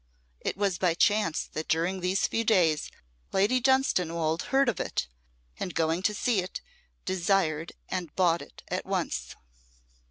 [0.39, 2.89] It was by chance that during these few days
[3.31, 5.07] Lady Dunstanwolde heard of it,
[5.59, 6.59] and going to see it,
[7.05, 9.35] desired and bought it at once.